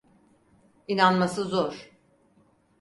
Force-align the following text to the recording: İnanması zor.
İnanması 0.87 1.43
zor. 1.43 1.91